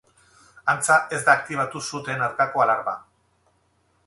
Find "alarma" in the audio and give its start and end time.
2.67-2.97